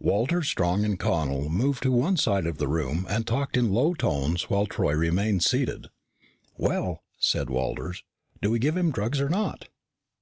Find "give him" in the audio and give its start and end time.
8.58-8.90